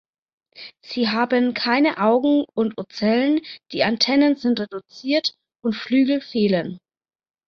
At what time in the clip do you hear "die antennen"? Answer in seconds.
3.71-4.35